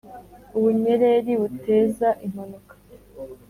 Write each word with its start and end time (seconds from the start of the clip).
Ubunyereri 0.57 1.31
buteza 1.41 2.07
impanuka. 2.25 2.73